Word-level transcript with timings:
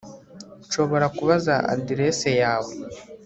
Nshobora 0.65 1.05
kubaza 1.17 1.53
adresse 1.73 2.27
yawe 2.41 2.73